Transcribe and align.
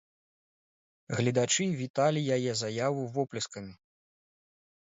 Гледачы 1.19 1.67
віталі 1.81 2.21
яе 2.39 2.51
заяву 2.63 3.03
воплескамі. 3.19 3.73